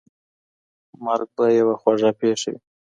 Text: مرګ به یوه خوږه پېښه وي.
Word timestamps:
مرګ 1.05 1.29
به 1.35 1.45
یوه 1.59 1.75
خوږه 1.81 2.11
پېښه 2.19 2.47
وي. 2.51 2.59